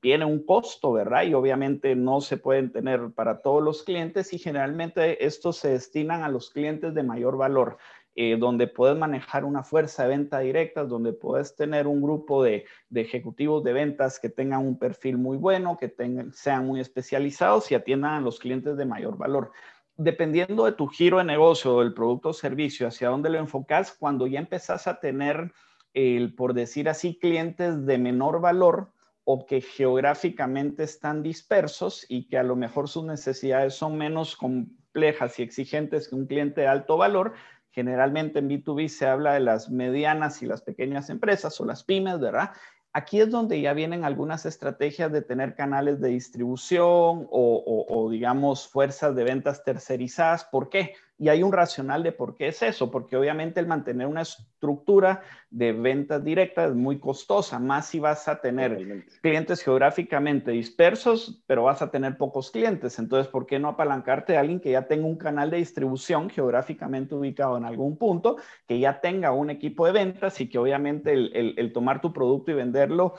[0.00, 1.24] tiene un costo, ¿verdad?
[1.24, 6.22] Y obviamente no se pueden tener para todos los clientes y generalmente estos se destinan
[6.22, 7.76] a los clientes de mayor valor.
[8.22, 12.66] Eh, donde puedes manejar una fuerza de venta directa, donde puedes tener un grupo de,
[12.94, 17.76] ejecutivos de ventas que tengan un perfil muy bueno, que tengan, sean muy especializados y
[17.76, 19.52] atiendan a los clientes de mayor valor.
[19.96, 24.26] Dependiendo de tu giro de negocio, del producto o servicio, hacia dónde lo enfocas, cuando
[24.26, 25.54] ya empezás a tener,
[25.94, 28.92] el, por decir así, clientes de menor valor
[29.24, 35.38] o que geográficamente están dispersos y que a lo mejor sus necesidades son menos complejas
[35.38, 37.32] y exigentes que un cliente de alto valor,
[37.70, 42.18] generalmente en B2B se habla de las medianas y las pequeñas empresas o las pymes,
[42.20, 42.50] ¿verdad?
[42.92, 49.14] Aquí es donde ya vienen algunas estrategias de tener canales de distribución o, digamos, fuerzas
[49.14, 50.44] de ventas tercerizadas.
[50.44, 50.94] ¿Por qué?
[51.20, 55.20] Y hay un racional de por qué es eso, porque obviamente el mantener una estructura
[55.50, 61.64] de ventas directas es muy costosa, más si vas a tener clientes geográficamente dispersos, pero
[61.64, 62.98] vas a tener pocos clientes.
[62.98, 67.14] Entonces, ¿por qué no apalancarte a alguien que ya tenga un canal de distribución geográficamente
[67.14, 71.70] ubicado en algún punto, que ya tenga un equipo de ventas y que obviamente el,
[71.74, 73.14] tomar tu producto y venderlo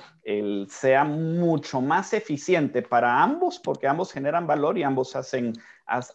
[0.70, 5.54] sea mucho más eficiente para ambos, porque ambos generan valor y ambos hacen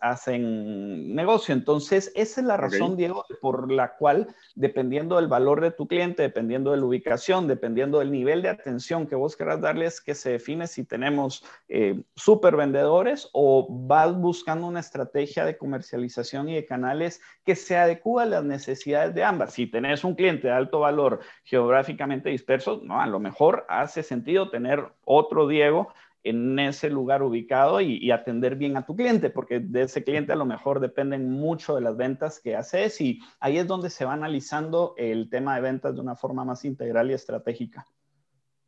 [0.00, 1.54] hacen negocio.
[1.54, 6.22] Entonces, esa es la razón, Diego, por la cual, dependiendo del valor de tu cliente,
[6.22, 10.30] dependiendo de la ubicación, dependiendo del nivel de atención que vos querás darles, que se
[10.32, 16.66] define si tenemos eh, super vendedores o vas buscando una estrategia de comercialización y de
[16.66, 19.52] canales que se adecúa a las necesidades de ambas.
[19.52, 24.50] Si tenés un cliente de alto valor geográficamente disperso, no, a lo mejor hace sentido
[24.50, 25.88] tener otro Diego
[26.28, 30.36] en ese lugar ubicado y, atender bien a tu cliente, porque de ese cliente a
[30.36, 34.14] lo mejor dependen mucho de las ventas que haces y ahí es donde se va
[34.14, 37.86] analizando el tema de ventas de una forma más integral y estratégica.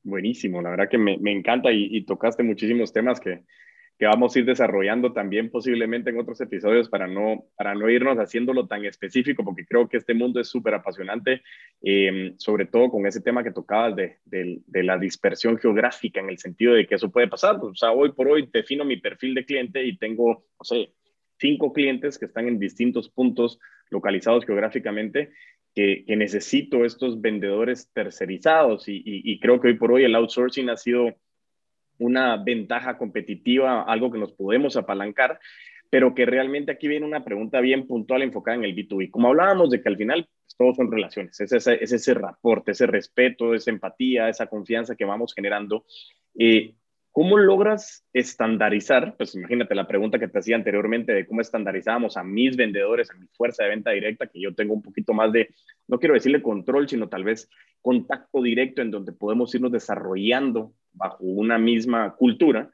[0.03, 3.45] Buenísimo, la verdad que me, encanta y, tocaste muchísimos temas que,
[3.99, 8.17] que vamos a ir desarrollando también posiblemente en otros episodios para no, para no irnos
[8.17, 11.43] haciéndolo tan específico, porque creo que este mundo es súper apasionante,
[11.83, 16.39] eh, sobre todo con ese tema que tocabas de, de, la dispersión geográfica, en el
[16.39, 17.57] sentido de que eso puede pasar.
[17.61, 20.93] o sea, hoy por hoy defino mi perfil de cliente y tengo, no sé,
[21.41, 23.59] cinco clientes que están en distintos puntos
[23.91, 25.33] localizados geográficamente.
[25.75, 30.71] Que, que necesito estos vendedores tercerizados y, y creo que hoy por hoy el outsourcing
[30.71, 31.15] ha sido
[31.99, 35.39] una ventaja competitiva, algo que nos podemos apalancar,
[35.91, 39.11] pero que realmente aquí viene una pregunta bien puntual enfocada en el B2B.
[39.11, 42.69] Como hablábamos de que al final pues, todos son relaciones, es ese, es ese rapport,
[42.69, 45.85] ese respeto, esa empatía, esa confianza que vamos generando.
[46.39, 46.75] Eh,
[47.11, 49.17] ¿Cómo logras estandarizar?
[49.17, 53.15] Pues imagínate la pregunta que te hacía anteriormente de cómo estandarizábamos a mis vendedores, a
[53.15, 55.49] mi fuerza de venta directa, que yo tengo un poquito más de,
[55.89, 57.49] no quiero decirle control, sino tal vez
[57.81, 62.71] contacto directo en donde podemos irnos desarrollando bajo una misma cultura.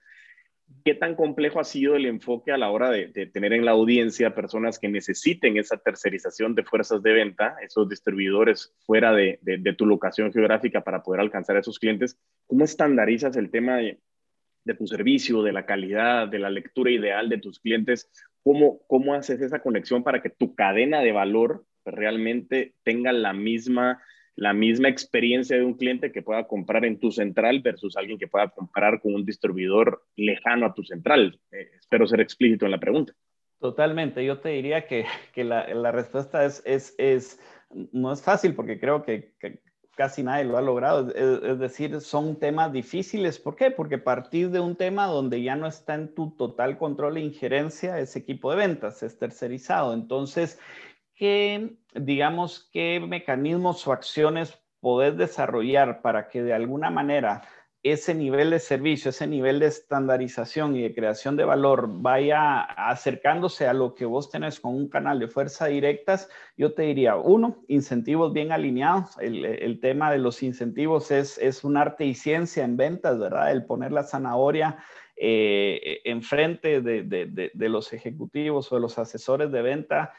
[0.85, 4.35] ¿Qué tan complejo ha sido el enfoque a la hora de, tener en la audiencia
[4.35, 9.39] personas que necesiten esa tercerización de fuerzas de venta, esos distribuidores fuera de,
[9.79, 12.19] tu locación geográfica para poder alcanzar a esos clientes?
[12.47, 17.39] ¿Cómo estandarizas el tema de tu servicio, de la calidad, de la lectura ideal de
[17.39, 18.11] tus clientes,
[18.43, 24.03] ¿cómo, cómo haces esa conexión para que tu cadena de valor realmente tenga la misma,
[24.37, 28.27] la misma experiencia de un cliente que pueda comprar en tu central versus alguien que
[28.27, 31.39] pueda comprar con un distribuidor lejano a tu central?
[31.53, 33.13] Eh, espero ser explícito en la pregunta.
[33.61, 37.41] Totalmente, yo te diría que, que la, la, respuesta es, es, es,
[37.93, 39.63] no es fácil porque creo que, que
[39.95, 41.15] casi nadie lo ha logrado.
[41.15, 43.39] Es, decir, son temas difíciles.
[43.39, 43.71] ¿Por qué?
[43.71, 47.99] Porque partir de un tema donde ya no está en tu total control e injerencia
[47.99, 49.95] ese equipo de ventas, es tercerizado.
[49.95, 50.59] Entonces,
[51.15, 57.43] ¿qué, digamos, qué mecanismos o acciones podés desarrollar para que de alguna manera
[57.85, 63.67] ese nivel de servicio, ese nivel de estandarización y de creación de valor vaya acercándose
[63.67, 67.63] a lo que vos tenés con un canal de fuerza directas, yo te diría, uno,
[67.69, 69.19] incentivos bien alineados.
[69.21, 73.53] El, tema de los incentivos es, es un arte y ciencia en ventas, ¿verdad?
[73.53, 74.79] El poner la zanahoria
[75.17, 80.13] eh, enfrente de, de, de, los ejecutivos o de los asesores de venta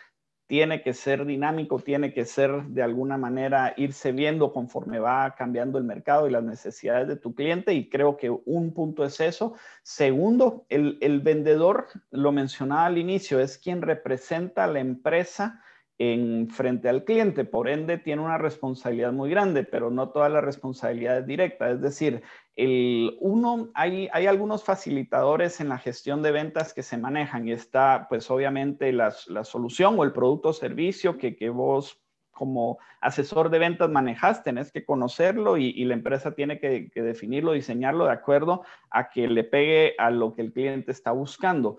[0.47, 5.77] tiene que ser dinámico, tiene que ser de alguna manera irse viendo conforme va cambiando
[5.77, 9.55] el mercado y las necesidades de tu cliente y creo que un punto es eso.
[9.81, 15.61] Segundo, el, el vendedor, lo mencionaba al inicio, es quien representa a la empresa
[15.97, 20.41] en frente al cliente, por ende tiene una responsabilidad muy grande, pero no toda la
[20.41, 22.21] responsabilidad es directa, es decir,
[22.55, 27.53] el uno, hay, hay algunos facilitadores en la gestión de ventas que se manejan y
[27.53, 29.11] está pues obviamente la,
[29.43, 34.71] solución o el producto o servicio que, que, vos como asesor de ventas manejas, tenés
[34.71, 39.95] que conocerlo y, la empresa tiene que definirlo, diseñarlo de acuerdo a que le pegue
[39.97, 41.77] a lo que el cliente está buscando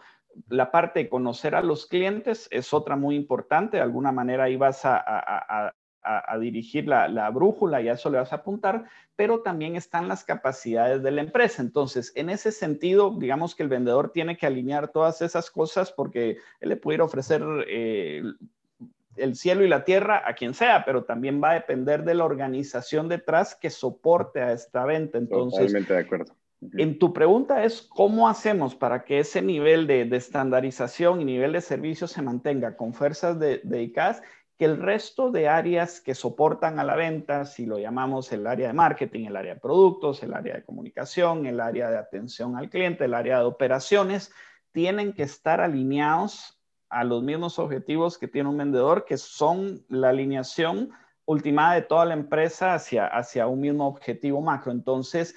[0.49, 3.77] la parte de conocer a los clientes es otra muy importante.
[3.77, 5.73] De alguna manera ahí vas a,
[6.39, 8.85] dirigir la, la, brújula y a eso le vas a apuntar,
[9.17, 11.63] pero también están las capacidades de la empresa.
[11.63, 16.39] Entonces, en ese sentido, digamos que el vendedor tiene que alinear todas esas cosas porque
[16.61, 18.23] él le pudiera ofrecer eh,
[19.17, 22.25] el cielo y la tierra a quien sea, pero también va a depender de la
[22.25, 25.19] organización detrás que soporte a esta venta.
[25.19, 26.37] Entonces, Totalmente de acuerdo.
[26.61, 31.61] En tu pregunta es cómo hacemos para que ese nivel de, estandarización y nivel de
[31.61, 34.23] servicio se mantenga con fuerzas de, dedicadas,
[34.57, 38.69] que el resto de áreas que soportan a la venta, si lo llamamos el área
[38.69, 42.71] de marketing, el área de productos, el área de comunicación, el área de atención al
[42.71, 44.33] cliente, el área de operaciones,
[44.73, 50.09] tienen que estar alineados a los mismos objetivos que tiene un vendedor, que son la
[50.09, 50.91] alineación
[51.27, 54.73] ultimada de toda la empresa hacia, hacia un mismo objetivo macro.
[54.73, 55.35] Entonces,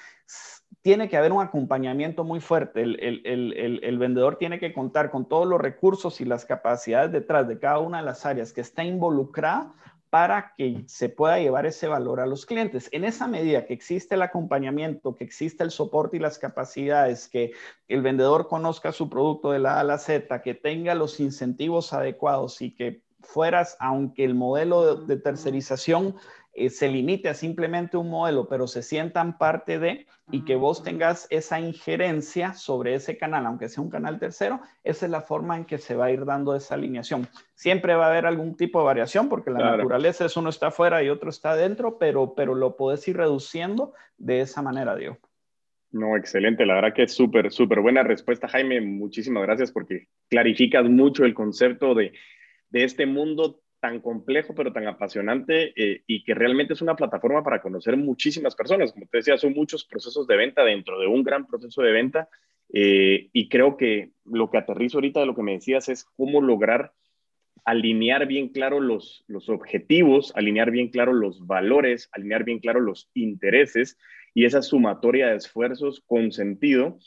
[0.81, 2.81] tiene que haber un acompañamiento muy fuerte.
[2.81, 7.79] El, vendedor tiene que contar con todos los recursos y las capacidades detrás de cada
[7.79, 9.73] una de las áreas que está involucrada
[10.09, 12.89] para que se pueda llevar ese valor a los clientes.
[12.91, 17.51] En esa medida que existe el acompañamiento, que existe el soporte y las capacidades, que
[17.87, 21.93] el vendedor conozca su producto de la A a la Z, que tenga los incentivos
[21.93, 26.15] adecuados y que fueras, aunque el modelo de tercerización
[26.53, 30.83] eh, se limite a simplemente un modelo, pero se sientan parte de y que vos
[30.83, 35.57] tengas esa injerencia sobre ese canal, aunque sea un canal tercero, esa es la forma
[35.57, 37.27] en que se va a ir dando esa alineación.
[37.53, 41.01] Siempre va a haber algún tipo de variación porque la naturaleza es uno está afuera
[41.03, 45.17] y otro está adentro, pero, pero lo puedes ir reduciendo de esa manera, Diego.
[45.91, 46.65] No, excelente.
[46.65, 48.81] La verdad que es súper, súper buena respuesta, Jaime.
[48.81, 52.13] Muchísimas gracias porque clarificas mucho el concepto de,
[52.69, 57.43] de este mundo tan complejo pero tan apasionante eh, y que realmente es una plataforma
[57.43, 58.91] para conocer muchísimas personas.
[58.91, 62.29] Como te decía, son muchos procesos de venta dentro de un gran proceso de venta
[62.73, 66.41] eh, y creo que lo que aterrizo ahorita de lo que me decías es cómo
[66.41, 66.93] lograr
[67.65, 73.09] alinear bien claro los, los objetivos, alinear bien claro los valores, alinear bien claro los
[73.13, 73.97] intereses
[74.33, 76.97] y esa sumatoria de esfuerzos con sentido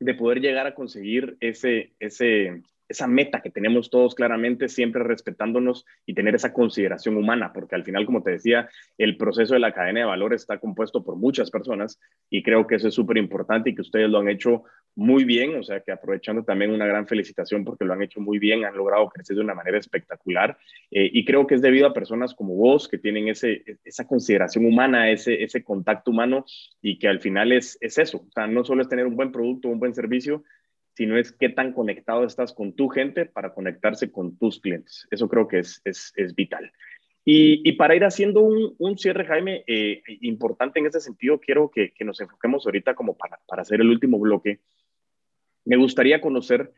[0.00, 5.84] de poder llegar a conseguir ese, ese, esa meta que tenemos todos claramente, siempre respetándonos
[6.06, 9.72] y tener esa consideración humana, porque al final, como te decía, el proceso de la
[9.72, 13.70] cadena de valor está compuesto por muchas personas y creo que eso es súper importante
[13.70, 17.06] y que ustedes lo han hecho muy bien, o sea que aprovechando también una gran
[17.06, 20.58] felicitación porque lo han hecho muy bien, han logrado crecer de una manera espectacular
[20.90, 24.66] eh, y creo que es debido a personas como vos que tienen ese, esa consideración
[24.66, 26.44] humana, ese, ese contacto humano
[26.82, 29.30] y que al final es, es eso, o sea, no solo es tener un buen
[29.30, 30.42] producto, un buen servicio,
[30.98, 35.06] sino es qué tan conectado estás con tu gente para conectarse con tus clientes.
[35.12, 36.72] Eso creo que es, es, es vital.
[37.24, 41.70] Y, y, para ir haciendo un, un cierre, Jaime, eh, importante en ese sentido, quiero
[41.70, 44.58] que, que, nos enfoquemos ahorita como para, para hacer el último bloque.
[45.64, 46.72] Me gustaría conocer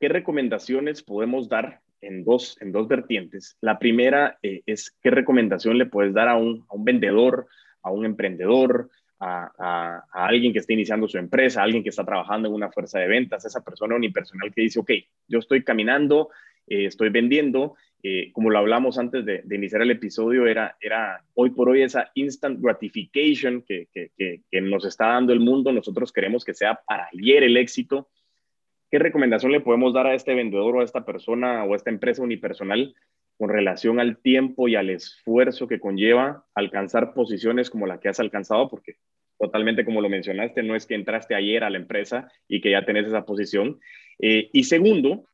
[0.00, 3.58] qué recomendaciones podemos dar en dos, en dos vertientes.
[3.60, 7.48] La primera eh, es qué recomendación le puedes dar a un, a un vendedor,
[7.82, 8.88] a un emprendedor,
[9.20, 12.98] a, alguien que está iniciando su empresa, a alguien que está trabajando en una fuerza
[12.98, 14.90] de ventas, esa persona unipersonal que dice, ok,
[15.26, 16.30] yo estoy caminando,
[16.66, 21.50] eh, estoy vendiendo, eh, como lo hablamos antes de, iniciar el episodio, era, era hoy
[21.50, 26.44] por hoy esa instant gratification que, que, que, nos está dando el mundo, nosotros queremos
[26.44, 28.08] que sea para ayer el éxito.
[28.90, 31.90] ¿Qué recomendación le podemos dar a este vendedor o a esta persona o a esta
[31.90, 32.94] empresa unipersonal
[33.38, 38.18] con relación al tiempo y al esfuerzo que conlleva alcanzar posiciones como la que has
[38.18, 38.96] alcanzado, porque
[39.38, 42.84] totalmente como lo mencionaste, no es que entraste ayer a la empresa y que ya
[42.84, 43.78] tenés esa posición.
[44.18, 45.24] Eh, y segundo,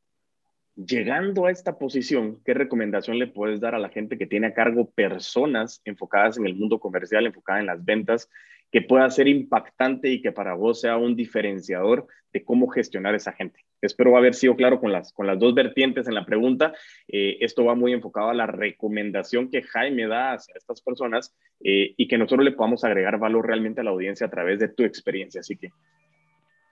[0.77, 4.55] llegando a esta posición, ¿qué recomendación le puedes dar a la gente que tiene a
[4.55, 8.29] cargo personas enfocadas en el mundo comercial, enfocadas en las ventas,
[8.71, 13.33] que pueda ser impactante y que para vos sea un diferenciador de cómo gestionar esa
[13.33, 13.61] gente.
[13.87, 16.73] Espero haber sido claro con las, con las dos vertientes en la pregunta.
[17.09, 21.94] Eh, esto va muy enfocado a la recomendación que Jaime da hacia estas personas eh,
[21.97, 24.85] y que nosotros le podamos agregar valor realmente a la audiencia a través de tu
[24.85, 25.40] experiencia.
[25.40, 25.70] Así que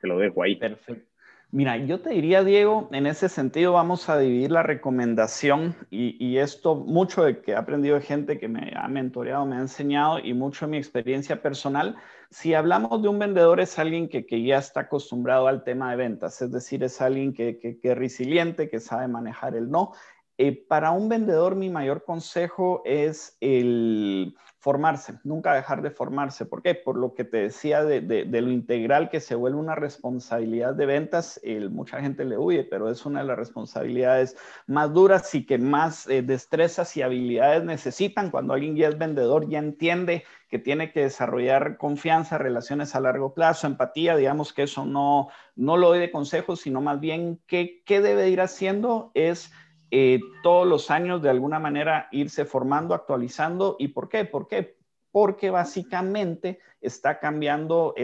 [0.00, 0.56] te lo dejo ahí.
[0.56, 1.11] Perfecto.
[1.54, 6.76] Mira, yo te diría, Diego, en ese sentido vamos a dividir la recomendación y, esto,
[6.76, 10.32] mucho de que he aprendido de gente que me ha mentoreado, me ha enseñado y
[10.32, 11.96] mucho de mi experiencia personal.
[12.30, 16.40] Si hablamos de un vendedor, es alguien que, ya está acostumbrado al tema de ventas,
[16.40, 19.92] es decir, es alguien que, que, que es resiliente, que sabe manejar el no,
[20.38, 26.46] Eh, para un vendedor mi mayor consejo es el formarse, nunca dejar de formarse.
[26.46, 26.76] ¿Por qué?
[26.76, 31.40] Por lo que te decía de, lo integral que se vuelve una responsabilidad de ventas,
[31.72, 34.36] mucha gente le huye, pero es una de las responsabilidades
[34.68, 38.30] más duras y que más eh, destrezas y habilidades necesitan.
[38.30, 43.34] Cuando alguien ya es vendedor, ya entiende que tiene que desarrollar confianza, relaciones a largo
[43.34, 47.82] plazo, empatía, digamos que eso no, no lo doy de consejos, sino más bien qué,
[47.84, 49.52] qué debe ir haciendo es
[49.94, 53.76] eh, todos los años de alguna manera irse formando, actualizando.
[53.78, 54.24] ¿Y por qué?
[54.24, 54.78] ¿Por qué?
[55.10, 57.94] Porque básicamente está cambiando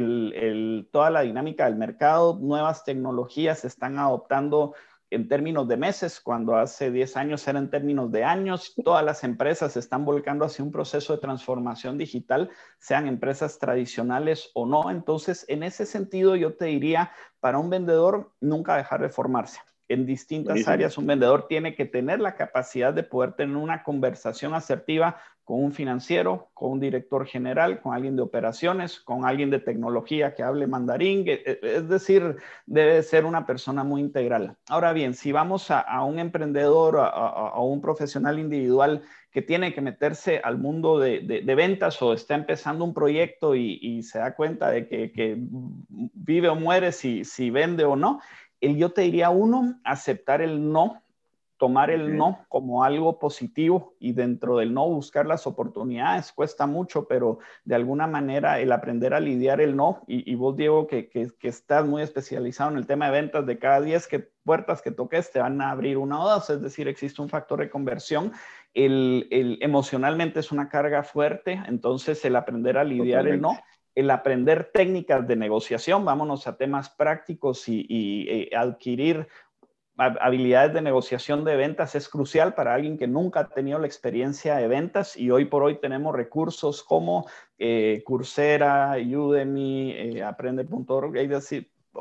[0.92, 4.74] toda la dinámica del mercado, nuevas tecnologías se están adoptando
[5.08, 8.74] en términos de meses, cuando hace 10 años era en términos de años.
[8.84, 14.50] Todas las empresas se están volcando hacia un proceso de transformación digital, sean empresas tradicionales
[14.52, 14.90] o no.
[14.90, 20.06] Entonces, en ese sentido, yo te diría, para un vendedor, nunca dejar de formarse en
[20.06, 20.98] distintas áreas.
[20.98, 25.16] Un vendedor tiene que tener la capacidad de poder tener una conversación asertiva
[25.48, 30.34] con un financiero, con un director general, con alguien de operaciones, con alguien de tecnología
[30.34, 31.24] que hable mandarín.
[31.26, 32.36] E, es decir,
[32.66, 34.58] debe ser una persona muy integral.
[34.68, 40.38] Ahora bien, si vamos a, un emprendedor, a, un profesional individual que tiene que meterse
[40.44, 45.38] al mundo de, ventas o está empezando un proyecto y, se da cuenta de que,
[45.38, 48.20] vive o muere si, si vende o no,
[48.60, 51.02] el yo te diría uno, aceptar el no,
[51.58, 56.32] tomar el no como algo positivo y dentro del no buscar las oportunidades.
[56.32, 60.86] Cuesta mucho, pero de alguna manera el aprender a lidiar el no, y, vos Diego,
[60.86, 64.80] que, que, estás muy especializado en el tema de ventas, de cada 10 que, puertas
[64.80, 67.68] que toques te van a abrir una o dos, es decir, existe un factor de
[67.68, 68.32] conversión.
[68.72, 73.58] El, el emocionalmente es una carga fuerte, entonces el aprender a lidiar el no
[73.98, 79.26] el aprender técnicas de negociación, vámonos a temas prácticos y, eh, adquirir
[79.96, 84.54] habilidades de negociación de ventas es crucial para alguien que nunca ha tenido la experiencia
[84.54, 87.26] de ventas y hoy por hoy tenemos recursos como
[87.58, 91.16] eh, Coursera, Udemy, eh, Aprende.org,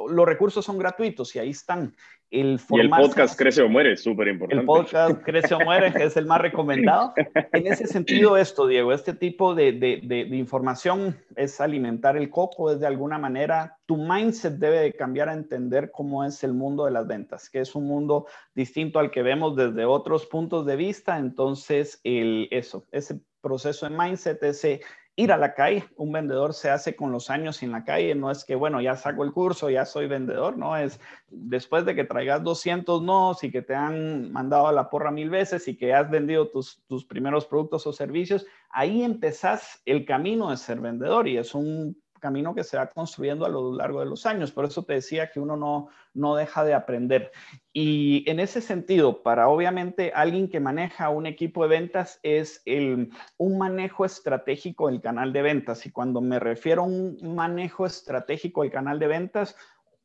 [0.07, 1.95] los recursos son gratuitos y ahí están.
[2.29, 4.59] El y el podcast Crece o Muere, súper importante.
[4.59, 7.13] El podcast Crece o Muere, que es el más recomendado.
[7.53, 12.69] En ese sentido, esto, Diego, este tipo de, de, de, información es alimentar el coco,
[12.69, 16.83] es de alguna manera, tu mindset debe de cambiar a entender cómo es el mundo
[16.83, 20.75] de las ventas, que es un mundo distinto al que vemos desde otros puntos de
[20.75, 21.17] vista.
[21.17, 24.81] Entonces, el, eso, ese proceso de mindset, ese
[25.17, 25.83] ir a la calle.
[25.97, 28.15] Un vendedor se hace con los años en la calle.
[28.15, 30.57] No es que, bueno, ya saco el curso, ya soy vendedor.
[30.57, 34.89] No es después de que traigas 200 no y que te han mandado a la
[34.89, 39.81] porra mil veces y que has vendido tus, tus primeros productos o servicios, ahí empezás
[39.85, 43.73] el camino de ser vendedor y es un camino que se va construyendo a lo
[43.73, 44.51] largo de los años.
[44.51, 47.31] Por eso te decía que uno no, no deja de aprender.
[47.73, 53.11] Y en ese sentido, para obviamente alguien que maneja un equipo de ventas es el,
[53.37, 55.85] un manejo estratégico del canal de ventas.
[55.85, 59.55] Y cuando me refiero a un manejo estratégico del canal de ventas,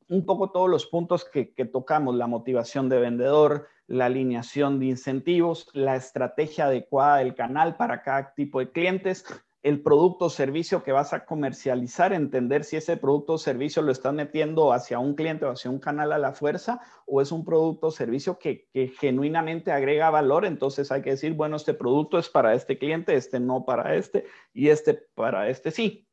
[0.08, 4.86] un poco todos los puntos que, que tocamos, la motivación de vendedor, la alineación de
[4.86, 9.24] incentivos, la estrategia adecuada del canal para cada tipo de clientes,
[9.62, 13.92] el producto o servicio que vas a comercializar, entender si ese producto o servicio lo
[13.92, 17.44] estás metiendo hacia un cliente o hacia un canal a la fuerza o es un
[17.44, 20.44] producto o servicio que, genuinamente agrega valor.
[20.44, 24.24] Entonces hay que decir, bueno, este producto es para este cliente, este no para este
[24.52, 26.08] y este para este sí.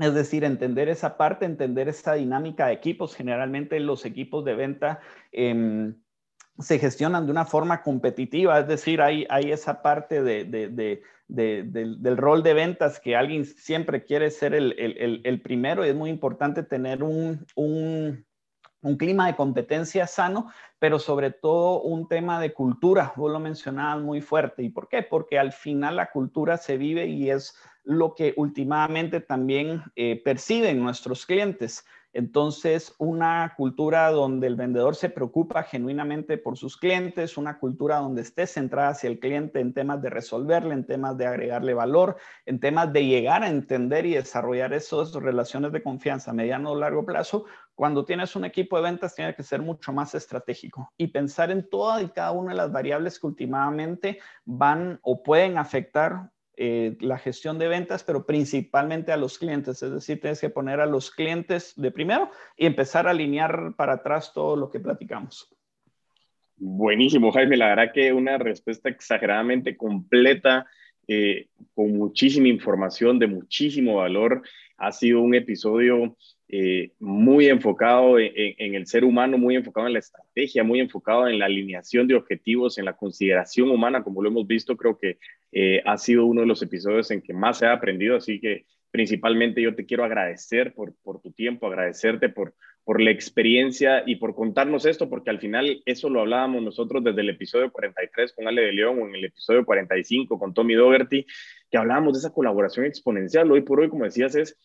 [0.00, 3.14] Es decir, entender esa parte, entender esa dinámica de equipos.
[3.14, 5.00] Generalmente los equipos de venta...
[5.30, 6.01] Em,
[6.58, 10.44] se gestionan de una forma competitiva, es decir, hay, hay esa parte de,
[11.28, 16.62] del, rol de ventas que alguien siempre quiere ser el, primero y es muy importante
[16.62, 18.26] tener un, un,
[18.98, 24.20] clima de competencia sano, pero sobre todo un tema de cultura, vos lo mencionabas muy
[24.20, 24.62] fuerte.
[24.62, 25.02] ¿Y por qué?
[25.02, 30.82] Porque al final la cultura se vive y es lo que últimamente también eh, perciben
[30.82, 31.84] nuestros clientes.
[32.12, 38.22] Entonces, una cultura donde el vendedor se preocupa genuinamente por sus clientes, una cultura donde
[38.22, 42.60] esté centrada hacia el cliente en temas de resolverle, en temas de agregarle valor, en
[42.60, 47.06] temas de llegar a entender y desarrollar esas relaciones de confianza a mediano o largo
[47.06, 47.46] plazo.
[47.74, 51.68] Cuando tienes un equipo de ventas, tiene que ser mucho más estratégico y pensar en
[51.70, 57.18] todas y cada una de las variables que últimamente van o pueden afectar eh, la
[57.18, 59.82] gestión de ventas, pero principalmente a los clientes.
[59.82, 63.94] Es decir, tienes que poner a los clientes de primero y empezar a alinear para
[63.94, 65.48] atrás todo lo que platicamos.
[66.56, 67.56] Buenísimo, Jaime.
[67.56, 70.66] La verdad que una respuesta exageradamente completa,
[71.08, 74.42] eh, con muchísima información, de muchísimo valor.
[74.76, 76.16] Ha sido un episodio
[76.54, 81.38] eh, muy enfocado en, el ser humano, muy enfocado en la estrategia, muy enfocado en
[81.38, 85.16] la alineación de objetivos, en la consideración humana, como lo hemos visto, creo que
[85.50, 88.66] eh, ha sido uno de los episodios en que más se ha aprendido, así que
[88.90, 94.16] principalmente yo te quiero agradecer por, por tu tiempo, agradecerte por, por la experiencia y
[94.16, 98.46] por contarnos esto, porque al final eso lo hablábamos nosotros desde el episodio 43 con
[98.46, 101.24] Ale de León o en el episodio 45 con Tommy Dougherty,
[101.70, 103.50] que hablábamos de esa colaboración exponencial.
[103.50, 104.58] Hoy por hoy, como decías, es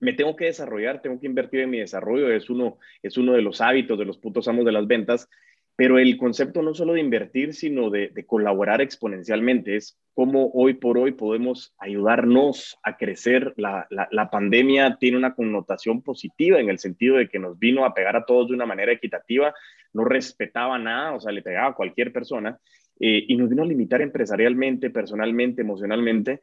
[0.00, 3.42] me tengo que desarrollar, tengo que invertir en mi desarrollo, es uno, es uno de
[3.42, 5.28] los hábitos de los putos amos de las ventas,
[5.76, 10.96] pero el concepto no solo de invertir, sino de, colaborar exponencialmente, es cómo hoy por
[10.96, 13.52] hoy podemos ayudarnos a crecer.
[13.58, 17.92] La, la, pandemia tiene una connotación positiva en el sentido de que nos vino a
[17.92, 19.54] pegar a todos de una manera equitativa,
[19.92, 22.58] no respetaba nada, o sea, le pegaba a cualquier persona.
[22.98, 26.40] Eh, y nos vino a limitar empresarialmente, personalmente, emocionalmente,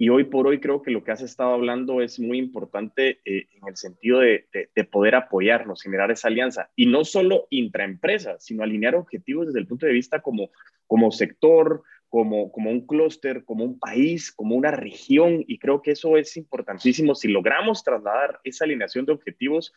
[0.00, 3.48] y hoy por hoy creo que lo que has estado hablando es muy importante eh,
[3.52, 4.46] en el sentido de,
[4.90, 6.70] poder apoyarnos, generar esa alianza.
[6.74, 10.48] Y no solo intraempresa, sino alinear objetivos desde el punto de vista como,
[11.10, 15.44] sector, como, como un clúster, como un país, como una región.
[15.46, 17.14] Y creo que eso es importantísimo.
[17.14, 19.74] Si logramos trasladar esa alineación de objetivos,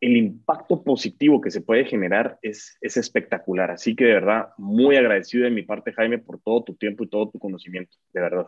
[0.00, 3.72] el impacto positivo que se puede generar es, es espectacular.
[3.72, 7.08] Así que de verdad, muy agradecido de mi parte, Jaime, por todo tu tiempo y
[7.08, 7.96] todo tu conocimiento.
[8.12, 8.46] De verdad.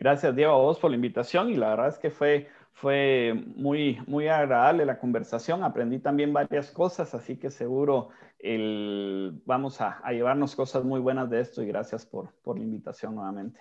[0.00, 4.00] Gracias, Diego, a vos por la invitación y la verdad es que fue, fue muy,
[4.06, 5.62] muy agradable la conversación.
[5.62, 8.08] Aprendí también varias cosas, así que seguro
[8.42, 13.14] el, vamos a, llevarnos cosas muy buenas de esto y gracias por, por la invitación
[13.14, 13.60] nuevamente.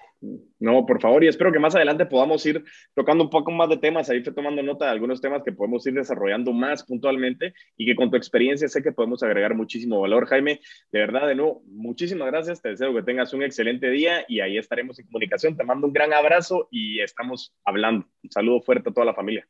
[0.59, 2.63] No, por favor, y espero que más adelante podamos ir
[2.93, 4.09] tocando un poco más de temas.
[4.09, 7.95] Ahí estoy tomando nota de algunos temas que podemos ir desarrollando más puntualmente y que
[7.95, 10.25] con tu experiencia sé que podemos agregar muchísimo valor.
[10.27, 10.59] Jaime,
[10.91, 12.61] de verdad, de nuevo, muchísimas gracias.
[12.61, 15.57] Te deseo que tengas un excelente día y ahí estaremos en comunicación.
[15.57, 18.05] Te mando un gran abrazo y estamos hablando.
[18.23, 19.47] Un saludo fuerte a toda la familia.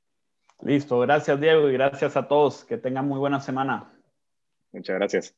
[0.62, 2.66] Listo, gracias Diego y gracias a todos.
[2.66, 3.99] Que tengan muy buena semana.
[4.72, 5.36] Muchas gracias.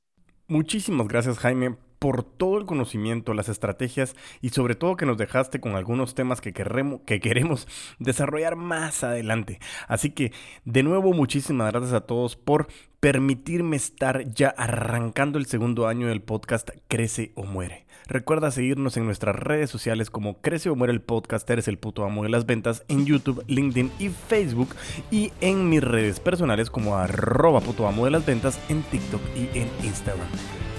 [0.47, 5.61] Muchísimas gracias Jaime por todo el conocimiento, las estrategias y sobre todo que nos dejaste
[5.61, 7.67] con algunos temas que, queremos, que queremos
[7.99, 9.59] desarrollar más adelante.
[9.87, 10.33] Así que
[10.65, 12.67] de nuevo muchísimas gracias a todos por
[13.01, 17.87] permitirme estar ya arrancando el segundo año del podcast Crece o Muere.
[18.05, 22.05] Recuerda seguirnos en nuestras redes sociales como Crece o Muere el podcast, eres el puto
[22.05, 24.75] amo de las ventas en YouTube, LinkedIn y Facebook
[25.09, 29.57] y en mis redes personales como arroba puto amo de las ventas en TikTok y
[29.57, 30.27] en Instagram.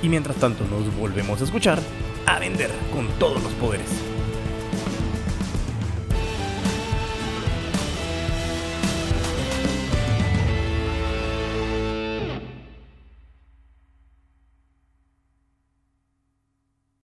[0.00, 1.80] Y mientras tanto nos volvemos a escuchar,
[2.26, 4.21] a vender con todos los poderes.